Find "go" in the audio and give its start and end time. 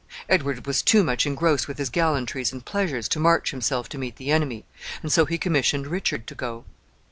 6.33-6.65